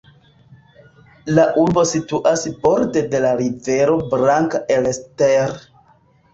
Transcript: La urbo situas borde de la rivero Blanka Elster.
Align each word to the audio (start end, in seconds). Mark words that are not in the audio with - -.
La 1.39 1.45
urbo 1.65 1.83
situas 1.91 2.47
borde 2.65 3.05
de 3.13 3.23
la 3.27 3.35
rivero 3.43 4.01
Blanka 4.17 4.65
Elster. 4.81 5.59